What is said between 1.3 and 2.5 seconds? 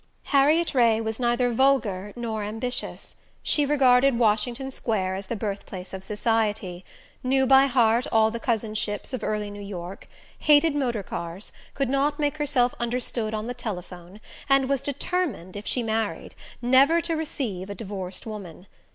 vulgar nor